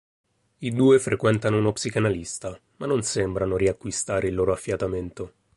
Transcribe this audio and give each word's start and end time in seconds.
I 0.57 0.71
due 0.71 0.97
frequentano 0.97 1.59
uno 1.59 1.73
psicanalista, 1.73 2.59
ma 2.77 2.87
non 2.87 3.03
sembrano 3.03 3.55
riacquistare 3.55 4.29
il 4.29 4.33
loro 4.33 4.51
affiatamento. 4.51 5.33